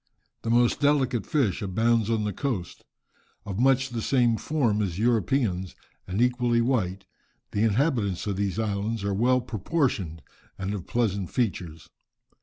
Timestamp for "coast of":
2.33-3.59